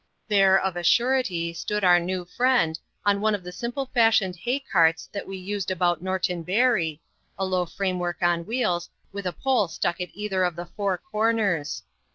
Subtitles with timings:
[0.27, 4.57] There, of a surety, stood our new friend, on one of the simple fashioned hay
[4.59, 6.99] carts that we used about Norton Bury,
[7.37, 11.83] a low framework on wheels, with a pole stuck at either of the four corners.